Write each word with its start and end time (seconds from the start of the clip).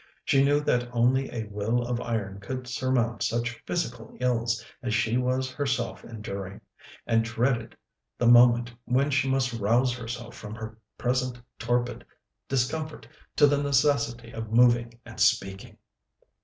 She 0.25 0.43
knew 0.43 0.61
that 0.61 0.89
only 0.91 1.29
a 1.31 1.47
will 1.51 1.83
of 1.85 2.01
iron 2.01 2.39
could 2.39 2.67
surmount 2.67 3.21
such 3.21 3.61
physical 3.67 4.17
ills 4.19 4.65
as 4.81 4.95
she 4.95 5.15
was 5.15 5.51
herself 5.51 6.03
enduring, 6.03 6.61
and 7.05 7.23
dreaded 7.23 7.77
the 8.17 8.25
moment 8.25 8.73
when 8.85 9.11
she 9.11 9.29
must 9.29 9.53
rouse 9.53 9.95
herself 9.95 10.35
from 10.35 10.55
her 10.55 10.75
present 10.97 11.37
torpid 11.59 12.03
discomfort 12.49 13.07
to 13.35 13.45
the 13.45 13.61
necessity 13.61 14.31
of 14.31 14.51
moving 14.51 14.99
and 15.05 15.19
speaking. 15.19 15.77